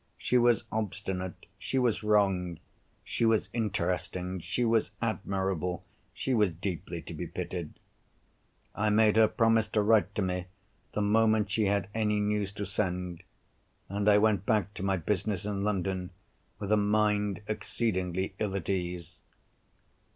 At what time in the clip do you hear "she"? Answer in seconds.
0.17-0.39, 1.59-1.77, 3.03-3.23, 4.39-4.65, 6.11-6.33, 11.51-11.65